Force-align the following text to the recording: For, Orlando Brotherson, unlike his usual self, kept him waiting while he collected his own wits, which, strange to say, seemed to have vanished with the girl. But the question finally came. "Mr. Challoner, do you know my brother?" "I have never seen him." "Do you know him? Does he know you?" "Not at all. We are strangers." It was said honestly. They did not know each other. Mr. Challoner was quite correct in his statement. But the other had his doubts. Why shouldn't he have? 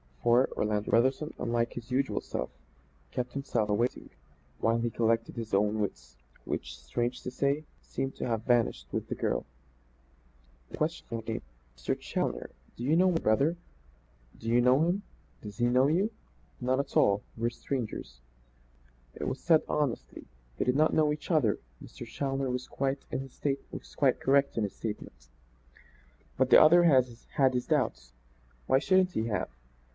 For, 0.23 0.49
Orlando 0.55 0.91
Brotherson, 0.91 1.33
unlike 1.39 1.73
his 1.73 1.89
usual 1.91 2.21
self, 2.21 2.51
kept 3.11 3.33
him 3.33 3.43
waiting 3.75 4.09
while 4.59 4.77
he 4.77 4.91
collected 4.91 5.35
his 5.35 5.53
own 5.53 5.79
wits, 5.79 6.15
which, 6.43 6.77
strange 6.79 7.21
to 7.23 7.31
say, 7.31 7.65
seemed 7.81 8.15
to 8.15 8.27
have 8.27 8.43
vanished 8.43 8.87
with 8.91 9.07
the 9.09 9.15
girl. 9.15 9.45
But 10.69 10.71
the 10.71 10.77
question 10.77 11.07
finally 11.07 11.23
came. 11.25 11.41
"Mr. 11.77 11.99
Challoner, 11.99 12.49
do 12.75 12.83
you 12.83 12.95
know 12.95 13.11
my 13.11 13.17
brother?" 13.19 13.49
"I 13.49 13.49
have 13.49 13.57
never 13.57 13.65
seen 13.71 14.27
him." 14.27 14.39
"Do 14.39 14.49
you 14.49 14.61
know 14.61 14.81
him? 14.87 15.03
Does 15.41 15.57
he 15.57 15.65
know 15.67 15.87
you?" 15.87 16.11
"Not 16.59 16.79
at 16.79 16.97
all. 16.97 17.23
We 17.37 17.47
are 17.47 17.51
strangers." 17.51 18.21
It 19.15 19.27
was 19.27 19.39
said 19.39 19.63
honestly. 19.67 20.25
They 20.57 20.65
did 20.65 20.75
not 20.75 20.93
know 20.95 21.11
each 21.13 21.29
other. 21.29 21.59
Mr. 21.83 22.07
Challoner 22.07 22.49
was 22.49 22.67
quite 22.67 22.99
correct 23.09 24.57
in 24.57 24.63
his 24.63 24.71
statement. 24.73 25.29
But 26.37 26.49
the 26.49 26.61
other 26.61 26.83
had 26.83 27.53
his 27.53 27.67
doubts. 27.67 28.13
Why 28.65 28.79
shouldn't 28.79 29.11
he 29.11 29.25
have? 29.27 29.49